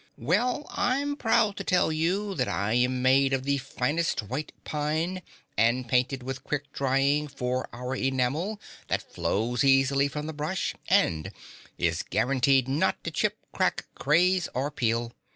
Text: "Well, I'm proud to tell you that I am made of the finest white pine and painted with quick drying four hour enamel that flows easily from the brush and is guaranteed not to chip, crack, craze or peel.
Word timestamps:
"Well, 0.17 0.65
I'm 0.71 1.15
proud 1.15 1.57
to 1.57 1.63
tell 1.63 1.91
you 1.91 2.33
that 2.33 2.47
I 2.47 2.73
am 2.73 3.03
made 3.03 3.33
of 3.33 3.43
the 3.43 3.59
finest 3.59 4.23
white 4.23 4.51
pine 4.63 5.21
and 5.55 5.87
painted 5.87 6.23
with 6.23 6.43
quick 6.43 6.73
drying 6.73 7.27
four 7.27 7.69
hour 7.71 7.95
enamel 7.95 8.59
that 8.87 9.03
flows 9.13 9.63
easily 9.63 10.07
from 10.07 10.25
the 10.25 10.33
brush 10.33 10.73
and 10.87 11.31
is 11.77 12.01
guaranteed 12.01 12.67
not 12.67 13.03
to 13.03 13.11
chip, 13.11 13.37
crack, 13.53 13.85
craze 13.93 14.49
or 14.55 14.71
peel. 14.71 15.11